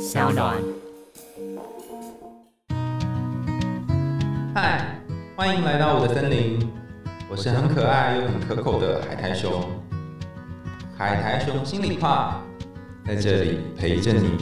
[0.00, 0.56] 小暖。
[4.54, 4.98] 嗨，
[5.36, 6.66] 欢迎来到我的森林，
[7.30, 9.62] 我是很可爱又很可口的海苔熊。
[10.96, 12.40] 海苔熊心里话，
[13.06, 14.38] 在这里陪着你。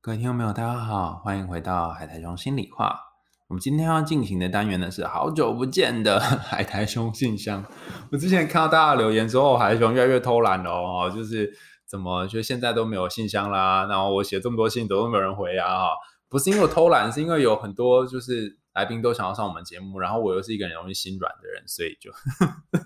[0.00, 3.00] 各位听众朋友，大家好，欢迎回到海苔熊心里话。
[3.48, 7.64] 我们今天要进行的单元呢，是好久不见的 海苔熊信箱。
[8.12, 11.52] 我之前看到大家留言说，海苔熊越来越偷懒了哦，就是
[11.86, 13.86] 怎么就现在都没有信箱啦？
[13.88, 15.78] 然后我写这么多信，都没有人回啊？
[15.78, 15.88] 哈，
[16.28, 22.10] 不是因为偷懒，是因为有很多就是来宾都想要上我们节目，然后我又是一个很容易心软的人，所以就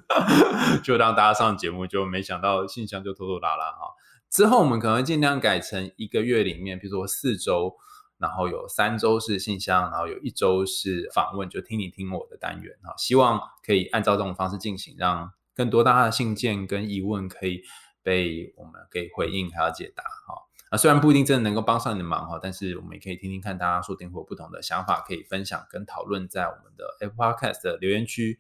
[0.85, 3.89] 就让大家上节目，就没想到信箱就拖拖拉拉哈。
[4.31, 7.77] 之后我们可能尽量改成一个月里面，比如说四周。
[8.21, 12.93] 然后有三周是信箱，然后有一周是访问，就听你听我的单元哈。
[12.99, 17.63] 希望可以按照这种方式进行，让更多大家的信件跟疑问可以
[18.03, 20.35] 被我们给回应还有解答哈。
[20.71, 28.39] 啊，虽然不一定真的能够帮上你的忙哈，但是我们也可以听听看大家说点或不同的想法，可以分享跟讨论在我们的 Apple Podcast 的留言区，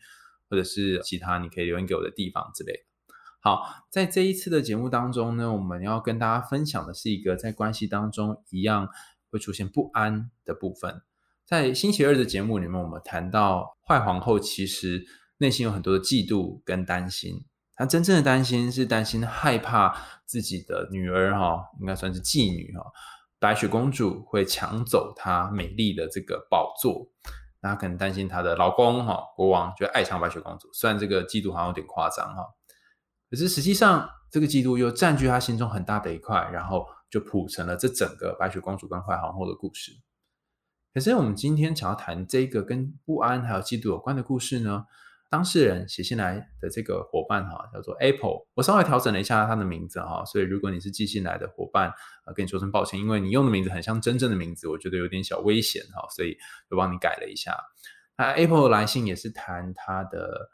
[0.49, 3.15] 或者是其他你可以留言给我的地方之类的。
[3.41, 8.89] 好，在这一次的节目当中呢，我们要跟大家分享的是一个在关系当中一样。
[9.33, 11.03] 会出现不安的部分，
[11.45, 15.05] 在星期二的节目里面，我们谈到坏皇后其实
[15.39, 17.45] 内心有很多的嫉妒跟担心。
[17.81, 22.85] 她真正的担心是担心害怕自己的女儿哈，应该算是妓女哈，
[23.39, 27.09] 白雪公主会抢走她美丽的这个宝座。
[27.63, 30.69] 那可能担心她的老公哈，国王就爱上白雪公主。
[30.75, 32.45] 虽然这个嫉妒好像有点夸张哈，
[33.31, 36.87] 可是实际上这个嫉妒又占据她心中很大的一块，然后。
[37.11, 39.91] 就谱成了这整个白雪公主跟坏皇后的故事。
[40.95, 44.85] 可是我们今天想要谈这个跟不安还有嫉妒有关的故事呢？
[45.31, 48.47] 当事人写信来的这个伙伴哈，叫做 Apple。
[48.55, 51.91] 我稍微调整了一下他的名字哈，所以如果你是寄信来的伙伴，
[52.27, 56.37] 呃，跟你说声抱歉，因为你用的名字很像真正的名字，我觉得有点小危险哈，所以
[56.69, 57.57] 就帮你改了一下。
[58.19, 60.51] 那 Apple 来信也是谈他的。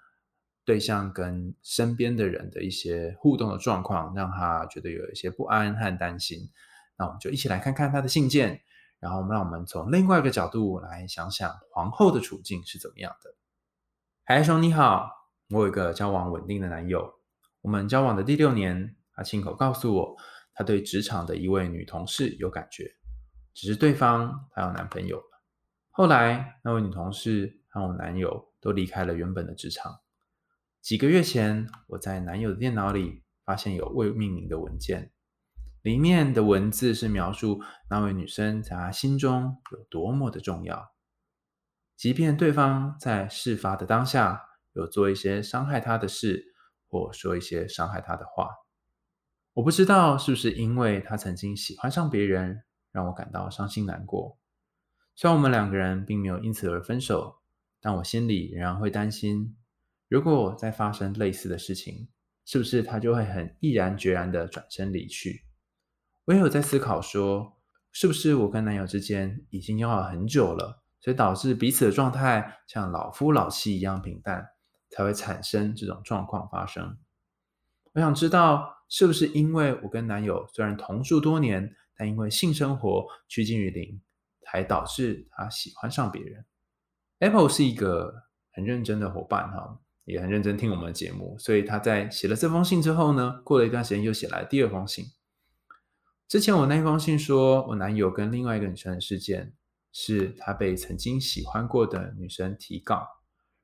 [0.66, 6.50] 对象跟身边的人的一些互动的状况，让他觉得有一些不安和担心。
[6.98, 8.62] 那我们就一起来看看他的信件，
[8.98, 13.32] 然后让我们从另外一个角度来想想皇后的处境是怎么样的。
[14.28, 15.09] 海兄你好，
[15.50, 17.09] 我有一个交往稳定的男友，
[17.60, 20.16] 我们交往的第六年，他亲口告诉我，
[20.53, 22.91] 他对职场的一位女同事有感觉，
[23.54, 25.42] 只是对方他有男朋友了。
[25.92, 30.00] 后来那位女同事和我男友都离开了原本的职场。
[30.82, 35.12] 几个月前，我在男友的电脑里发现有未命名的文件，
[35.82, 40.84] 里面的文字是描述那位女生在他心中有多么的重要，
[41.96, 44.40] 即便对方在事发的当下
[44.74, 46.54] 有做一些伤害他的事，
[46.86, 48.50] 或说一些伤害他的话。
[49.54, 52.62] 我不知道是不是因为他曾经喜欢上别人，
[52.92, 54.38] 让我感到伤心难过。
[55.14, 57.40] 虽然我们两个人并没有因此而分手，
[57.80, 59.56] 但我心里仍然会担心。
[60.08, 62.08] 如果再发生类似的事情，
[62.44, 65.46] 是不是他就会很毅然决然的转身离去？
[66.26, 67.56] 我也有在思考说，
[67.90, 74.44] 是不是我跟男友之间已经交往很久了，所以导致彼此的状态像老夫老妻一样平淡，
[74.90, 76.98] 才会产生这种状况发生？
[77.92, 84.02] 我想知道，是不是因为我跟男友虽然同住多年，但因为性生活趋近于零，
[84.40, 86.44] 才导致他喜欢上别人
[87.20, 89.78] ？Apple 是一个很认真的伙伴哈。
[90.06, 95.04] 也很认真听我们的节目，所以他在写了这封信之后呢，过了一段时间又写来第二封信。
[96.28, 99.54] 之前我那封信说，我男友跟另外一个女生的事件，
[99.98, 103.08] 是他被曾经喜欢过的女生提告，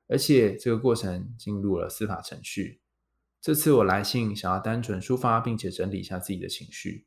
[0.08, 2.80] 而且这个过程进入了司法程序。
[3.38, 7.06] 这次我来信想要单纯抒发，并且整理一下自己的情绪。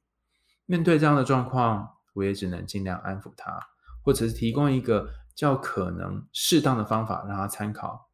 [0.67, 3.59] 面对这样的状况，我也只能尽量安抚他，
[4.03, 8.11] 或者是提供一个较可能适当的方法让他参考。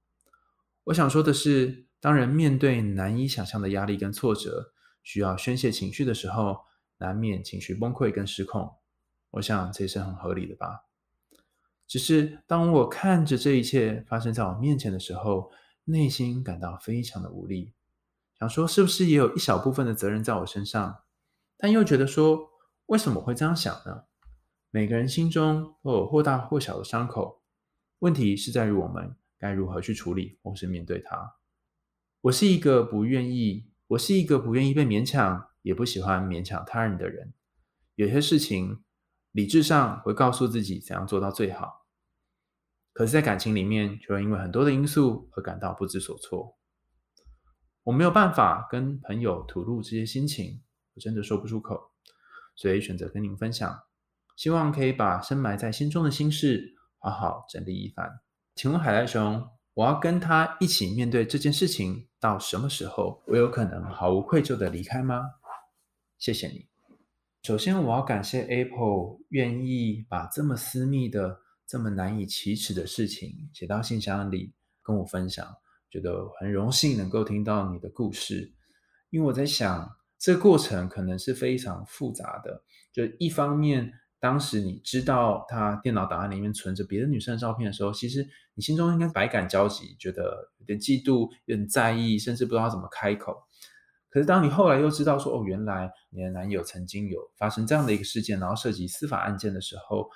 [0.86, 4.72] 我想说的是，当人面对难以想象的压力跟挫折，
[5.04, 6.62] 需要宣泄情绪的时候，
[7.00, 8.78] 难免情绪崩溃跟失控。
[9.32, 10.86] 我想这也是很合理的吧。
[11.92, 15.52] 只是当我看着这一切发生在我面前的时候，
[15.84, 17.74] 内心感到非常的无力，
[18.40, 21.00] 想说是不是也有一小部分的责任在我身上？
[21.58, 22.50] 但又觉得说，
[22.86, 24.04] 为什么会这样想呢？
[24.70, 27.42] 每个人心中都有或大或小的伤口，
[28.00, 29.18] 问题是在于我们。
[29.38, 31.36] 该如何去处理或是面对它？
[32.22, 37.34] 我是一个不愿意，我是一个不愿意被勉强，也不喜欢勉强他人的人。
[37.96, 38.82] 有些事情
[39.34, 41.81] 理智上会告诉自己怎样做到最好，
[42.94, 46.58] 可是，在感情里面却会因为很多的因素而感到不知所措。
[47.84, 50.62] 我没有办法跟朋友吐露这些心情，
[50.94, 51.92] 我真的说不出口。
[52.56, 53.80] 所以选择跟您分享，
[54.36, 58.20] 希望可以把深埋在心中的心事好好整理一番。
[58.56, 63.24] 请问海带熊，我要跟他一起面对这件事情到什么时候？
[63.28, 65.24] 我有可能毫无愧疚的离开吗？
[66.20, 66.68] 谢谢你。
[67.42, 71.40] 首先，我要感谢 Apple 愿意把这么私密的、
[71.72, 74.52] 这么难以启齿的事情写到信箱里
[74.84, 75.48] 跟我分享，
[75.90, 78.52] 觉得很荣幸能够听到你的故事。
[79.10, 79.90] 因为我在想，
[80.20, 82.62] 这个过程可能是非常复杂的。
[82.92, 83.90] 就一方面，
[84.20, 93.34] 当时你知道他电脑档案里面存着别的女生的照片的时候，其实你心中应该百感交集，觉得有点嫉妒、有点在意，甚至不知道怎么开口。
[94.10, 100.10] 可是，当你后来又知道说，哦，原来你的男友曾经有发生这样的一个事件，然后涉及司法案件的时候，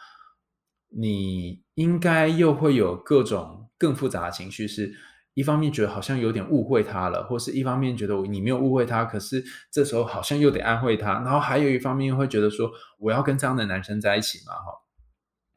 [0.98, 4.68] 你应该又会有各种更复杂的情绪。
[4.68, 4.94] 是
[5.34, 11.14] 一方面觉得好像有点误会他了，或是一方面觉得你没有误会他，可是这时候好像又得安慰他。
[11.16, 14.72] 然后还有一方面会觉得说，我要跟这样的男生在一起嘛，哈。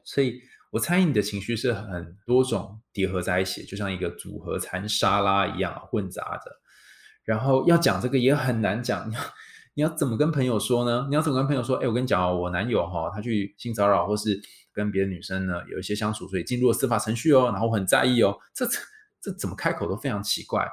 [0.03, 0.41] 所以
[0.71, 6.51] 我猜你的情绪是很多种叠合在一起，就像一个组合餐沙拉一样混杂着。
[7.23, 9.21] 然后要讲这个也很难讲，你要
[9.75, 11.07] 你要怎么跟朋友说呢？
[11.09, 11.77] 你要怎么跟朋友说？
[11.77, 14.37] 哎，我跟你讲哦，我男友哈，他去性骚扰或是
[14.79, 18.65] 跟别的女生呢有一些相处，所以进入了司法程序哦，然后我很在意哦，这
[19.19, 20.65] 这怎么开口都非常奇怪，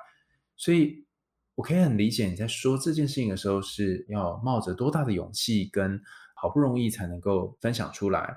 [0.57, 1.05] 所以
[1.57, 6.01] 我可以很理解你在说这件事情的时候是要冒着多大的勇气，跟
[6.37, 8.37] 好不容易才能够分享出来。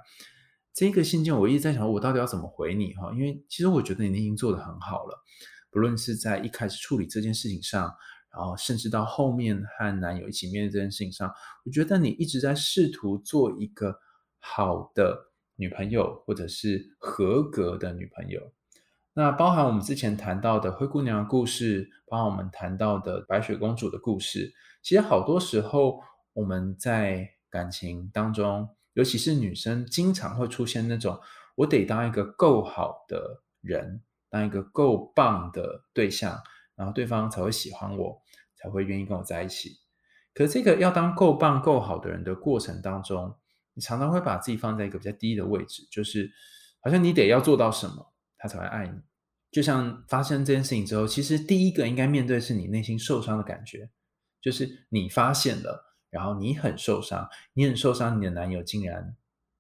[0.74, 3.12] 这个信件我一直在想，我到底要怎么回你哈？
[3.14, 5.24] 因为其实我觉得你已经做得很好了。
[5.72, 7.94] 不论是在一开始处理这件事情上，
[8.34, 11.32] 然后甚至到后面和男友一起面对这件事情上，
[11.66, 14.00] 我觉得你一直在试图做一个
[14.40, 15.29] 好的
[15.60, 18.42] 女朋友，或者是合格的女朋友。
[19.14, 24.54] 那包含我们之前谈到的灰姑娘的故事，包含我们谈到的白雪公主的故事。
[24.82, 26.02] 其实好多时候
[26.34, 31.20] 我们在感情当中，尤其是女生，经常会出现那种
[31.56, 34.02] 我得当一个够好的人。
[34.32, 36.40] 当一个够棒的对象，
[36.76, 38.22] 然后对方才会喜欢我，
[38.56, 39.72] 才会愿意跟我在一起。
[40.36, 43.36] 可这个要当够棒、够好的人的过程当中，
[43.74, 46.32] 你常常会把自己放在一个比较低的位置，就是
[46.82, 49.00] 好像你得要做到什么，他才会爱你。
[49.52, 53.90] 就像发生这件事情之后，其实第一个应该面对是你内心受伤的感觉，
[54.42, 59.16] 就是你发现了，然后你很受伤，你很受伤，你的男友竟然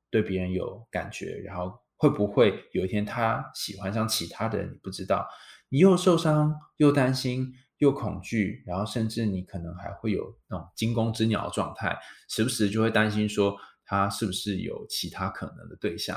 [0.10, 1.80] 对别人有感觉，然后。
[2.02, 4.72] 会不会有一天他喜欢上其他的人？
[4.72, 5.28] 你不知道，
[5.68, 13.58] 你又受伤，又担心，又恐惧，然后甚至你可能还会有那种惊弓之鸟的状态，时不时就会担心说
[13.90, 16.16] 他是不是有其他可能的对象。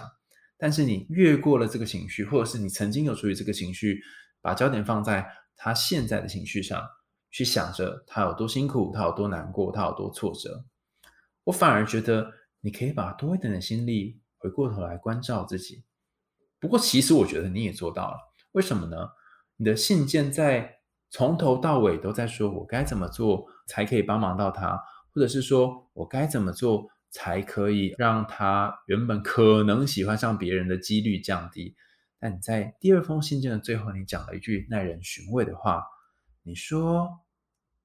[0.59, 4.03] 但是你越过了这个情绪，或者是你曾经有处于这个情绪，
[4.43, 5.27] 把焦点放在
[5.57, 6.87] 他现在的情绪上，
[7.31, 10.67] 去想着他有多辛苦，他有多难过，他有多挫折，
[11.45, 12.31] 我反而觉得
[12.61, 14.21] 你可以把多一点的心力。
[14.43, 15.85] 回过头来关照自己，
[16.59, 18.17] 不过其实我觉得你也做到了。
[18.51, 18.97] 为什么呢？
[19.57, 20.81] 你的信件在
[21.11, 24.77] 从头到尾都在说我该怎么做才可以帮忙到他，
[25.15, 31.77] 或者是说我该怎么做才可以让他原本可能喜欢上别人的几率降低。
[32.19, 35.85] 但你在第二封信件的最后，你讲了一句耐人寻味的话，
[36.43, 37.21] 你说：“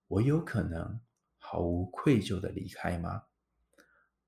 [0.10, 1.00] 我有可能
[1.38, 3.22] 毫无愧疚的离开吗？”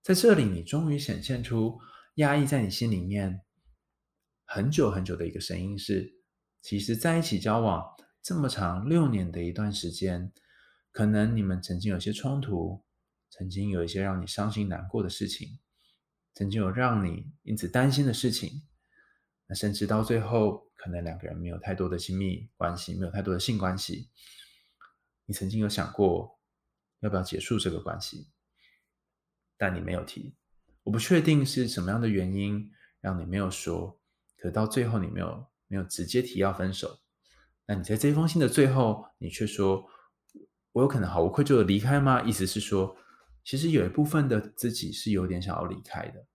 [0.03, 1.79] 在这里，你终于显现出。
[2.15, 3.39] 压抑在你心里面
[4.43, 6.11] 很久很久的一个声音是：
[6.61, 7.85] 其实在一起交往
[8.21, 10.29] 这么长六年的一段时间，
[10.91, 12.83] 可能你们曾经有些冲突，
[13.29, 15.59] 曾经有一些让你伤心难过的事情，
[16.33, 18.63] 曾经有让你因此担心的事情，
[19.47, 24.09] 那甚至到最后，可能两个人没有太多的亲密关系，没有太多的性关系，
[25.25, 26.39] 你曾经有想过
[26.99, 28.29] 要不要结束这个关系，
[29.57, 30.35] 但你没有提。
[30.83, 33.99] 我不确定是什么样的原因让你没有说，
[34.37, 36.99] 可到最后你没有没有直接提要分手。
[37.67, 39.87] 那你在这封信的最后，你却说
[40.73, 42.97] ：“我有可能毫无愧疚的离开吗？”意思是说，
[43.43, 46.25] 其实有一部分的自己是有点想要离开的，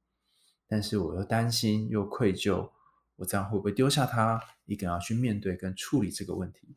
[0.66, 2.70] 但是我又担心又愧疚，
[3.16, 6.74] 我这样会不会丢下他一个人要去面对跟处理这个问题？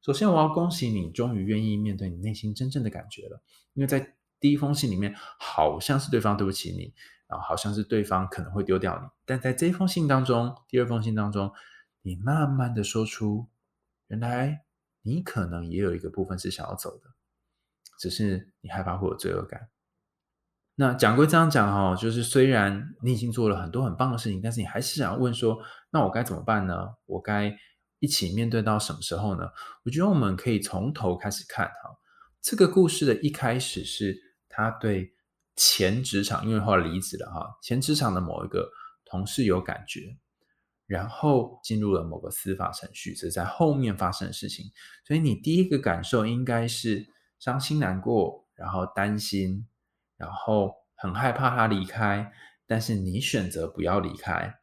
[0.00, 3.42] 首先，我要恭喜你，终于愿意面对你内心真正的感觉了，
[3.74, 4.14] 因为在。
[4.42, 6.92] 第一封信里面好像是对方对不起你，
[7.28, 11.52] 然后好像是对方可能会丢掉你，但在这封信当中，第二封信当中，
[12.00, 13.46] 你慢慢的说出，
[14.08, 14.64] 原来
[15.02, 17.11] 你可能也有一个部分是想要走的，
[18.02, 19.70] 只是你害怕会有罪恶感。
[20.74, 25.56] 那讲归这样讲哈，就是虽然你已经做了很多很棒的事情，但是你还是想要问说，
[25.90, 26.74] 那我该怎么办呢？
[27.06, 27.56] 我该
[28.00, 29.48] 一起面对到什么时候呢？
[29.84, 31.96] 我觉得我们可以从头开始看哈，
[32.42, 34.32] 这个故事的一开始是。
[34.54, 35.10] 他对
[35.56, 38.70] 前职场，因为后来离职了哈，前职场的某一个
[39.06, 40.14] 同事有感觉，
[40.86, 44.66] 然后进入了某个司法程序，这是在后面发生的事情。
[45.06, 47.06] 所以你第一个感受应该是
[47.42, 49.66] 伤心难过，然后担心，
[50.16, 52.32] 然后很害怕他离开，
[52.68, 54.60] 但是你选择不要离开，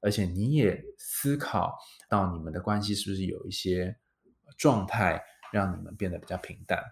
[0.00, 1.76] 而且你也思考
[2.08, 3.98] 到你们的关系是不是有一些
[4.56, 5.22] 状态
[5.52, 6.82] 让你们变得比较平淡。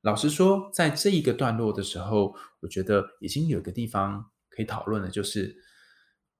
[0.00, 5.54] 老实说，在这一个段落的时候，我觉得已经有一个地方可以讨论的，就是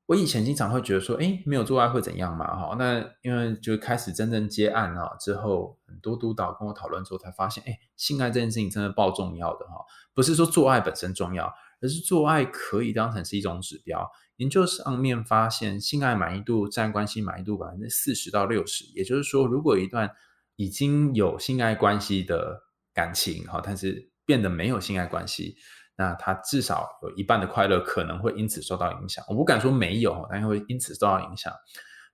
[0.09, 2.47] 我以前经常会觉得说，哎，没有做爱会怎样嘛？
[2.57, 9.85] 哈，那因为就开始真正接案啊之后，很多督导跟我讨论之后，才发现，哎，性爱这件事情真的爆重要的哈，
[10.15, 14.11] 不是说做爱本身重要，而是做爱可以当成是一种指标。
[14.37, 20.11] 研究上面发现，性爱满意度占关系满意度百分之四十到六十，也就是说，如果一段
[20.57, 22.63] 已经有性爱关系的
[22.95, 25.57] 感情哈，但是变得没有性爱关系，
[25.99, 29.25] 那他至少有一半的快乐可能会因此受到影响。
[29.27, 31.53] 我不敢说没有，但会因此受到影响。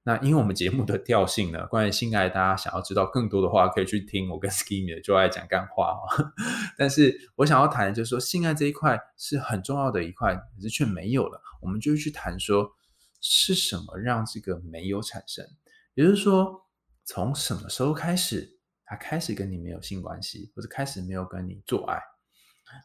[0.03, 6.33] 那因为我们节目的调性呢，关于性爱，大家想要知道更多的话，可以去听我跟 Skimmy 的就爱讲干话哈。
[6.79, 11.41] 但是我想要谈的就是说，性爱这一块是很重要的一块，可是却没有了。
[11.61, 12.71] 我们就去谈说，
[13.21, 15.47] 是什么让这个没有产生？
[15.95, 16.63] 也就是说，
[17.05, 18.59] 从什么时候开始？
[18.87, 22.03] 他开始跟你没有性关系，或者开始没有跟你做爱，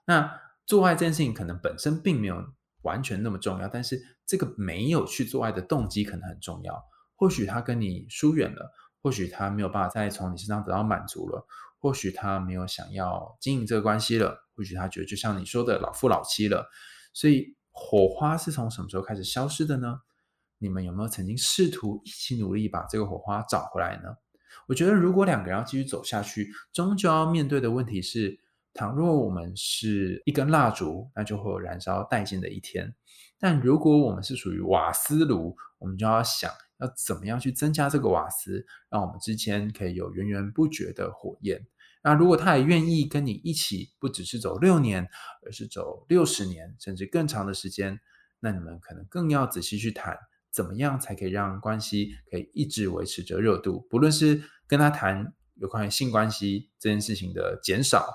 [0.05, 2.45] 那做爱这件事情可能本身并没有
[2.83, 6.79] 完全那么重要，但是这个没有去做爱的动机可能很重要。
[7.15, 8.71] 或许他跟你疏远了，
[9.01, 11.43] 或许他没有办法再从你身上得到满足了，
[11.79, 16.69] 或许他没有想要经营这个关系了，或许他觉得就像你说的老夫老妻了。
[17.13, 20.01] 所以火花是从什么时候开始消失的呢？
[20.59, 24.15] 你们有没有曾经试图一起努力把这个火花找回来呢？
[24.67, 28.39] 我觉得，如果两个人要继续走下去，终究要面对的问题是：
[28.73, 32.87] 倘若我们是一根蜡烛，那就会有燃烧殆尽的一天；
[33.39, 41.65] 但如果我们是属于瓦斯炉，我们就要想要怎么样去增加这个瓦斯，让我们之间可以有源源不绝的火焰。
[42.03, 45.07] 那如果他也愿意跟你一起，不只是走六年，
[45.45, 47.99] 而是走六十年，甚至更长的时间，
[48.39, 50.17] 那你们可能更要仔细去谈，
[50.51, 54.43] 怎么样才可以让关系可以一直维持着热度，不论是。
[54.69, 58.07] 跟他谈有关于性关系这件事情的减少，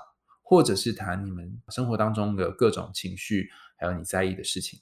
[0.47, 3.49] 或者是谈你们生活当中的各种情绪，
[3.79, 4.79] 还有你在意的事情。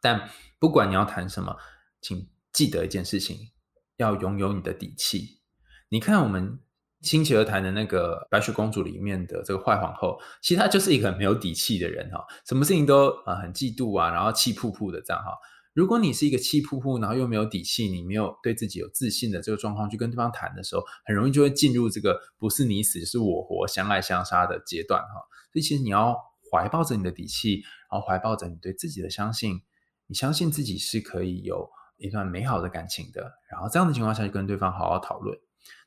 [0.00, 1.54] 但不管你要谈什么，
[2.00, 3.50] 请记得一件事情：
[3.98, 5.42] 要拥有你的底气。
[5.90, 6.58] 你看我们
[7.02, 15.32] 星期二谈的那个白雪公主里面的这个坏皇后，其实她就是一个很没有底气的人哈，什么事情都啊很嫉妒啊，然后气扑扑的这样哈。
[15.78, 25.14] 如果你是一个气扑扑，然后又没有底气，你没有对自己有自信的这个状况去跟对方谈的时候，很容易就会进入这个不是你死是我活、相爱相杀的阶段哈。
[25.52, 26.18] 所以其实你要
[26.50, 29.62] 怀抱着你的底气，然后怀抱着你对自己的相信，
[30.08, 33.34] 你相信自己是可以有一段美好的感情的。
[33.48, 35.38] 然后这样的情况下，就跟对方好好讨论。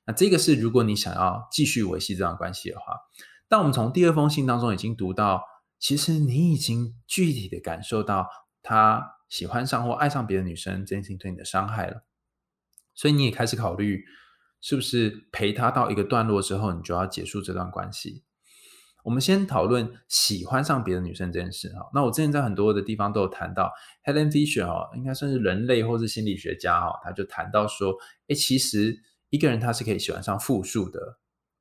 [0.06, 2.96] 那这个是如果你想要继续维系这段关系的话，
[3.50, 5.44] 但我们从第二封信当中已经读到，
[5.78, 8.30] 其实你已经具体的感受到
[8.64, 9.18] 他。
[9.32, 12.04] 喜欢上或爱上别的女生这件事情对你的伤害了，
[12.94, 14.04] 所以你也开始考虑
[14.60, 18.26] 是不是陪他到一个段落之后，你就要结束这段关系。
[19.06, 21.90] 我们先讨论喜欢上别的女生这件事哈。
[21.94, 23.72] 那我之前在很多的地方都有谈到
[24.04, 27.96] ，Helen Fisher 哈，应该算是人类或是心理学家哈，他就谈到说，
[28.28, 28.94] 哎，其实
[29.30, 31.00] 一个人他是可以喜欢上复数的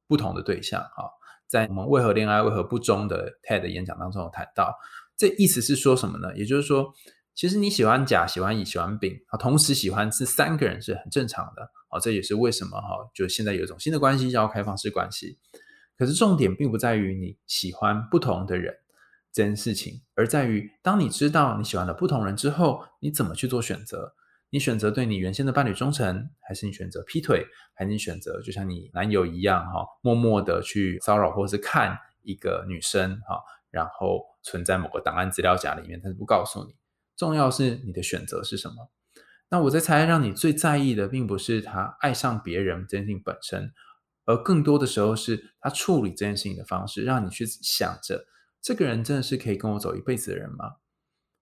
[0.08, 1.08] 不同的对象哈。
[1.46, 4.74] 在我们为何恋爱为何不忠的 TED 演讲当中有谈到，
[5.16, 6.36] 这意思是说什么呢？
[6.36, 6.92] 也就是说。
[7.40, 15.38] 其实你喜欢甲、喜欢乙、喜欢丙啊，同时喜欢是三个人是很正常的啊，这也是为什么哈，就现在有一种新的关系叫开放式关系。
[15.96, 18.74] 可是重点并不在于你喜欢不同的人
[19.32, 24.12] 这件事情，而在于当你知道你喜欢了不同人之后，你怎么去做选择？
[24.50, 36.74] 你选择对你原先的伴侣忠诚，还是你选择劈腿，还是你选择就像你男友一样哈，默默的去骚扰或是看一个女生哈，然后存在某个档案资料夹里面，但是不告诉你。
[37.20, 38.90] 重要是你的选择是什么？
[39.50, 43.74] 那我在猜，让你最在意的，并不是他爱上别人这件事情本身，
[44.24, 48.24] 而更多的时候是他处理这件事情的方式，让你去想着，
[48.62, 50.76] 这个人真的是可以跟我走一辈子的人吗？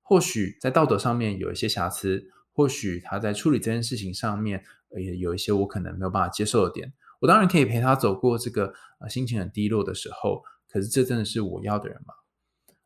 [0.02, 4.64] 或许在道德上面有一些瑕疵，或许他在处理这件事情上面
[4.97, 6.92] 也有一些我可能没有办法接受的点。
[7.20, 12.14] 我当然可以陪他走过这个呃心情很低落的时候，可是这真的是我要的人吗？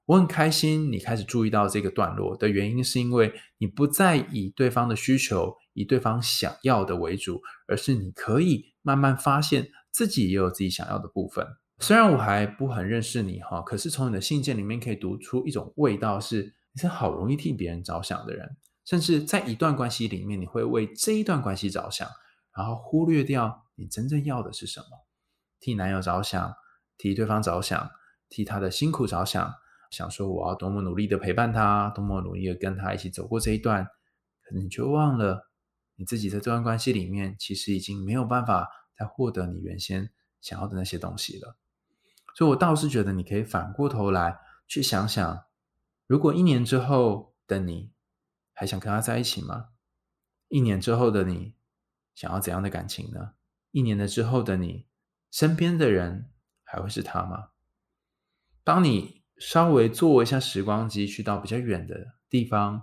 [0.06, 11.47] 我很开心，你开始注意到这个段落的原因，是因为你不再以对方的需求、以对方想要的为主，而是你可以慢慢发现自己也有自己想要的部分。
[11.78, 22.09] 虽然我还不很认识你哈，可是从你的信件里面可以读出一种味道，是你是好容易替别人着想的人，甚至在一段关系里面，你会为这一段关系着想，
[22.56, 24.87] 然后忽略掉你真正要的是什么。
[25.59, 26.54] 替男友着想，
[26.99, 27.90] 替对方着想，
[28.28, 29.52] 替他的辛苦着想，
[29.92, 33.84] 想说我要多么努力的陪伴他，多么努力的跟他一起走过这一段，
[34.42, 35.50] 可能你却忘了
[35.96, 41.58] 你自己在这段关系里面，其实已经没有办法再获得你原先想要的那些东西了。
[42.34, 45.44] 所以，我倒是觉得你可以反过头来去想想，
[46.06, 47.92] 如果一年之后的你
[48.54, 49.68] 还想跟他在一起吗？
[50.49, 51.54] 一年之后的你
[52.14, 53.34] 想要怎样的感情呢？
[53.70, 54.87] 一年的之后的你
[55.30, 56.30] 身边的人
[56.64, 57.50] 还会是他吗？
[58.64, 62.82] 当你稍微坐一下时光机，去到比较远的地方，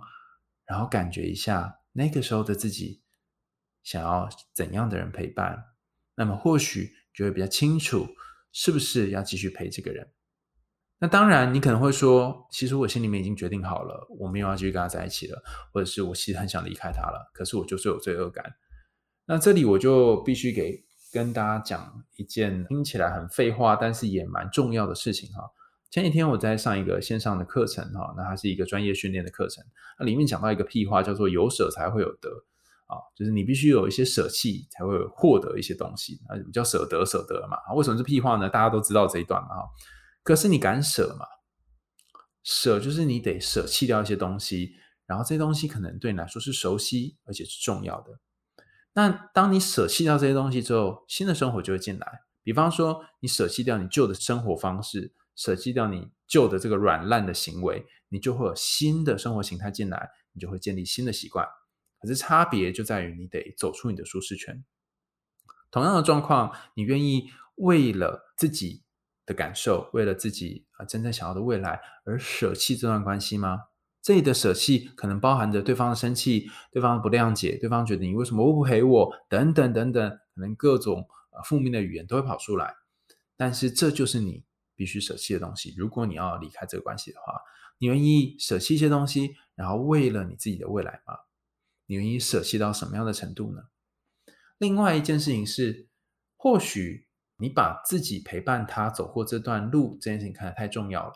[0.64, 3.02] 然后感觉一下那个时候的自己
[3.82, 5.64] 想要怎样的人陪伴，
[6.14, 8.08] 那么或许就会比较清楚。
[8.52, 10.10] 是不是要继续陪这个人？
[10.98, 15.40] 那当然，你可能会说，其实我心里面已经决定好了，我没有要继续跟他在一起了，
[15.72, 18.44] 或者是我其实很想离开他了，可是我就是有罪恶感。
[19.24, 25.48] 那这里我就必须给跟大家讲一件听起来很废话，但是也蛮重要的事情哈。
[25.90, 29.64] 前几天我在上一个线上的课程哈，那它是一个专业训练的课程，
[29.98, 32.30] 那里面讲到一个屁话，叫做有舍才会有得。
[32.86, 37.56] 啊，就是你必须有一些舍弃，才会获得一些东西啊，叫舍得舍得嘛。
[37.76, 38.48] 为什么是屁话呢？
[38.48, 39.48] 大家都知道这一段嘛。
[39.48, 39.62] 哈，
[40.24, 41.24] 可是你敢舍吗？
[42.42, 44.72] 舍就是你得舍弃掉一些东西，
[45.06, 48.18] 然后这些东西可能对你来说是熟悉而且是重要的。
[48.94, 52.22] 那当你舍弃掉这些东西之后，新的生活就会进来。
[52.42, 61.46] 比方说，你舍弃掉你旧的生活方式，舍弃掉你旧的这个软烂的行为，你就会有新的生活形态进来，你就会建立新的习惯。
[61.98, 64.62] 可是差别就在于你得走出你的舒适圈。
[65.70, 68.82] 同样的状况，你愿意为了自己
[69.24, 73.60] 的感受，为了自己啊真正想要的未来而舍弃这段关系吗？
[74.02, 82.74] 这里的舍弃可能包含着对方的生气、对方的不谅解、对方觉得你为什么不陪我等等等等，可能各种呃负面的语言都会跑出来。
[83.38, 84.44] 但是这就是你
[84.80, 85.74] 必须舍弃的东西。
[85.76, 87.38] 如果你要离开这个关系的话，
[87.76, 91.18] 你愿意舍弃一些东西，然后为了你自己的未来吗？
[91.84, 93.64] 你愿意舍弃到什么样的程度呢？
[94.56, 95.86] 另外一件事情是，
[96.38, 101.12] 或许你把自己陪伴他走过这段路这件事情看得太重要了。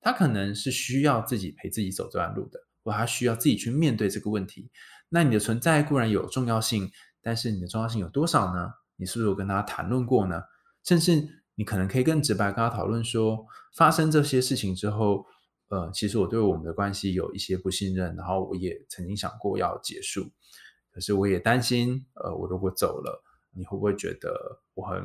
[0.00, 4.70] 他可能是需要自己陪自己走这段路的，或他需要自己去面对这个问题。
[5.08, 6.88] 那你的存在固然有重要性，
[7.20, 8.70] 但是你的重要性有多少呢？
[8.94, 10.40] 你是不是有跟他谈论过呢？
[10.84, 13.44] 甚至你可能可以更直白跟他讨论说，
[13.76, 15.26] 发生这些事情之后。
[15.70, 20.24] 呃，其实我对我们的关系有一些不信任，然后我也曾经想过要结束，
[20.90, 24.98] 可是我也担心，呃，我如果走了，你会不会觉得我很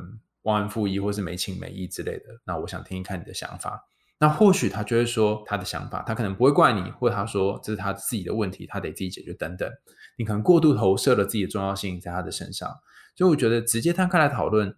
[0.44, 2.40] 忘恩负义，或是没情没义之类的？
[2.46, 3.86] 那我想听一看你的想法。
[4.20, 9.70] 那或许他就会说他的想法，他可能不会怪你，或者他说这是他自己的问题，他得自己解决等等。
[10.18, 12.74] 你可能过度投射了自己的重要性在他的身上，
[13.18, 14.74] 所以我觉得直接摊开来讨论，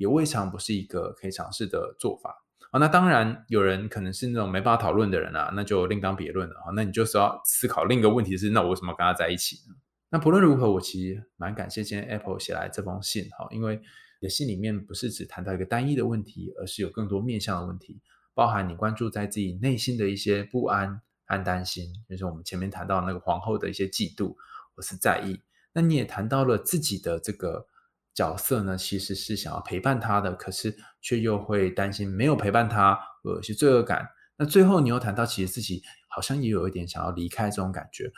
[0.00, 2.42] 也未尝不是一个可以尝试的做法。
[2.70, 6.72] 啊，那当然有人可能是那种没办法讨论的人啊，那就另当别论了啊。
[6.74, 9.74] 那你就是要思考另一个问题是，那我为什么跟他在一起呢？
[10.08, 18.00] 那不论如何，我其实蛮感谢今天 Apple 写来这封信哈，因为你的信里面不是只谈到一个单一的问题，而是有更多面向的问题，
[18.32, 24.34] 包含你关注在自己内心的一些不安和担心，就是我们前面谈到那个皇后的一些嫉妒
[24.74, 25.40] 或是在意。
[25.74, 27.66] 那你也谈到了自己的这个。
[28.14, 34.08] 角色呢，其实是想要陪伴他的，可是却又会担心没有陪伴他，有些罪恶感。
[34.36, 38.12] 那最后你又谈到，其实自己好像也有一点想要离开这种感觉。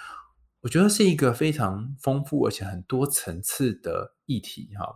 [0.61, 4.87] 我觉得是一个非常丰富而且很多层次的议题哈。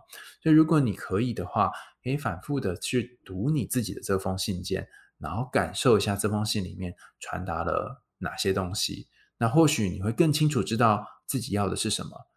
[0.41, 1.69] 所以如果你可以的话，
[2.01, 9.09] 可以反复的去读你自己的这封信件，然后感受一下这封信里面传达了哪些东西。
[9.37, 12.27] 那或许你会更清楚知道自己要的是什么。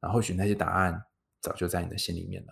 [0.00, 1.04] 那或许那些答案。
[1.40, 2.48] 早就在你的心里面了。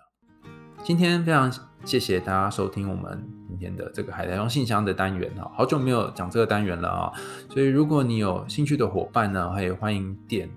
[0.84, 1.52] 今天非常
[1.84, 7.12] 谢谢大家收听我们今天的这个海苔用信箱的单元哈，好久没有讲这个单元了啊，
[7.50, 10.48] 所以如果你有兴趣的伙伴呢，也欢迎点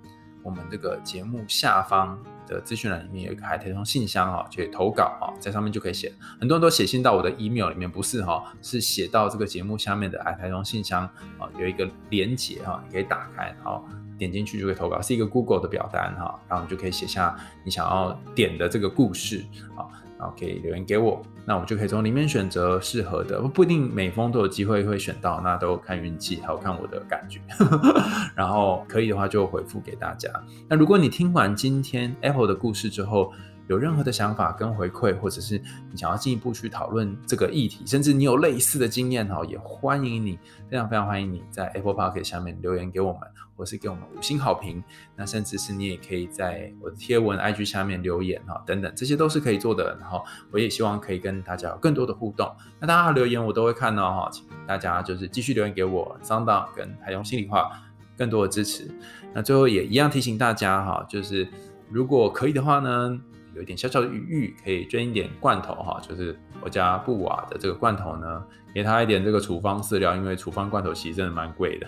[0.43, 6.13] 我们这个节目下方的资讯栏里面有一个海苔用信箱啊，去投稿啊，在上面就可以写。
[6.39, 11.05] 很多人都写信到我的 email 里面，不是哈，是写到这个节目下面的海苔用信箱
[11.39, 13.87] 啊，有一个连接哈，你可以打开好。
[14.19, 19.43] 点进去就可以投稿，是一个 Google 的表单哈，然后你就可以写下你想要点的这个故事
[19.75, 19.87] 啊，
[20.19, 27.39] 然后可以留言给我，那我就可以从里面选择适合的，不一定每封都有机会会选到，那都看运气，还有看我的感觉，
[28.35, 30.29] 然后可以的话就回复给大家。
[30.67, 33.31] 那如果你听完今天 Apple 的故事之后，
[33.69, 43.21] 有任何的想法跟回馈，或者是你想要进一步去讨论这个议题，甚至你有类似的经验哈，也欢迎你，非常非常欢迎你在 Apple Park 下面留言给我们，
[43.55, 44.83] 或是给我们五星好评。
[45.15, 49.95] 那甚至是你也可以在我的贴文 IG 下面留言哈，等等，这些都是可以做的。
[50.01, 52.51] 然后我也希望可以跟大家有更多的互动。
[52.79, 57.69] 那大家留言我都会看到哈，请大家就是继续留言给我，桑当跟海用心里话
[58.17, 58.89] 更多的支持。
[59.31, 61.47] 那最后也一样提醒大家哈，就是
[61.87, 63.21] 如果可以的话呢，
[63.59, 68.41] 有一点小小的余裕，可以捐一点罐头哈，就是我家布瓦的这个罐头呢，
[68.73, 71.87] 给他一点这个处方饲料，因为处方罐头其实真的蛮贵的。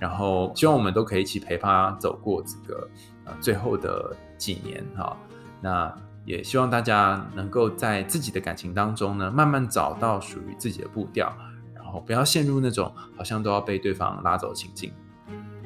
[0.00, 2.88] 然后希望我们都可以一起陪他走过这个
[3.26, 5.14] 呃最后的几年哈。
[5.60, 11.30] 那也希望大家能够在自己的感情当中呢，慢慢找到属于自己的步调，
[11.74, 14.90] 然后不要陷入那种好像都要被对方拉走的情境。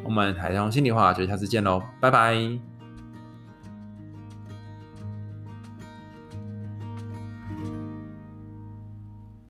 [0.03, 2.78] 我们海上心里话，就下次见喽，拜拜。